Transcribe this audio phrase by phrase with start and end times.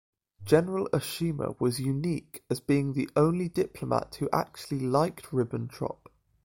[0.43, 6.07] General Oshima was unique as being the only diplomat who actually liked Ribbentrop.